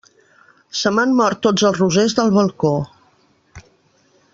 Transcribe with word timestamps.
Se 0.79 0.91
m'han 0.95 1.13
mort 1.19 1.41
tots 1.47 1.67
els 1.71 1.79
rosers 1.83 2.17
del 2.21 2.35
balcó. 2.39 2.75